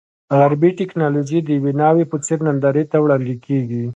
غربي 0.39 0.71
ټکنالوژي 0.79 1.39
د 1.43 1.49
یوې 1.57 1.73
ناوې 1.81 2.05
په 2.11 2.17
څېر 2.25 2.39
نندارې 2.47 2.83
ته 2.91 2.97
وړاندې 3.03 3.35
کېږي. 3.45 3.85